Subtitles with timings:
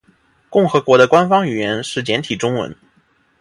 [0.51, 2.75] 中华民国的官方语言是台湾华语。